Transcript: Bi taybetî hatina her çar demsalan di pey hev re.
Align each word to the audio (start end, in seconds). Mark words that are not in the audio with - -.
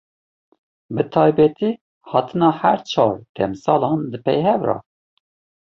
Bi 0.95 1.03
taybetî 1.13 1.69
hatina 2.09 2.49
her 2.61 2.79
çar 2.91 3.13
demsalan 3.37 3.99
di 4.11 4.17
pey 4.25 4.39
hev 4.47 4.61
re. 4.67 4.77